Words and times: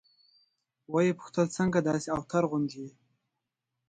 ويې 0.93 1.17
پوښتل 1.19 1.45
څنگه 1.55 1.79
داسې 1.89 2.07
اوتر 2.17 2.43
غوندې 2.49 2.77
يې. 2.83 2.89